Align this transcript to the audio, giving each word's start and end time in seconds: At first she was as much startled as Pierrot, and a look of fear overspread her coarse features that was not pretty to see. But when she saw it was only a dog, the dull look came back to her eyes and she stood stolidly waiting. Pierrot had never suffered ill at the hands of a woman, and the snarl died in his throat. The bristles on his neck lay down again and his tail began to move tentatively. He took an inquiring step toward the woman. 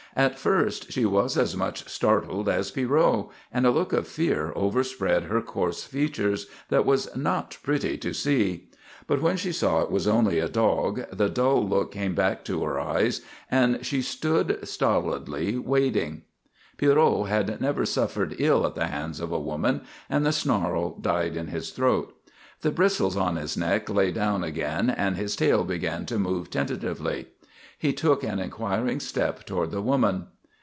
At 0.13 0.37
first 0.37 0.91
she 0.91 1.05
was 1.05 1.37
as 1.37 1.55
much 1.55 1.87
startled 1.87 2.49
as 2.49 2.69
Pierrot, 2.69 3.29
and 3.49 3.65
a 3.65 3.71
look 3.71 3.93
of 3.93 4.09
fear 4.09 4.51
overspread 4.57 5.23
her 5.23 5.41
coarse 5.41 5.85
features 5.85 6.47
that 6.67 6.85
was 6.85 7.15
not 7.15 7.57
pretty 7.63 7.97
to 7.99 8.13
see. 8.13 8.67
But 9.07 9.21
when 9.21 9.37
she 9.37 9.53
saw 9.53 9.79
it 9.79 9.89
was 9.89 10.09
only 10.09 10.39
a 10.39 10.49
dog, 10.49 11.05
the 11.13 11.29
dull 11.29 11.65
look 11.65 11.93
came 11.93 12.13
back 12.13 12.43
to 12.43 12.61
her 12.65 12.77
eyes 12.77 13.21
and 13.49 13.85
she 13.85 14.01
stood 14.01 14.59
stolidly 14.67 15.57
waiting. 15.57 16.23
Pierrot 16.75 17.29
had 17.29 17.61
never 17.61 17.85
suffered 17.85 18.35
ill 18.37 18.65
at 18.67 18.75
the 18.75 18.87
hands 18.87 19.21
of 19.21 19.31
a 19.31 19.39
woman, 19.39 19.79
and 20.09 20.25
the 20.25 20.33
snarl 20.33 20.97
died 20.99 21.37
in 21.37 21.47
his 21.47 21.69
throat. 21.69 22.13
The 22.63 22.71
bristles 22.71 23.15
on 23.15 23.37
his 23.37 23.55
neck 23.55 23.89
lay 23.89 24.11
down 24.11 24.43
again 24.43 24.89
and 24.89 25.15
his 25.15 25.37
tail 25.37 25.63
began 25.63 26.05
to 26.07 26.19
move 26.19 26.49
tentatively. 26.49 27.27
He 27.77 27.93
took 27.93 28.21
an 28.23 28.37
inquiring 28.37 28.99
step 28.99 29.43
toward 29.43 29.71
the 29.71 29.81
woman. 29.81 30.27